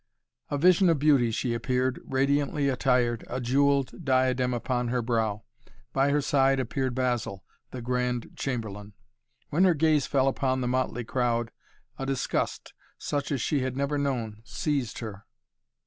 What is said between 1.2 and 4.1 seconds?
she appeared, radiantly attired, a jewelled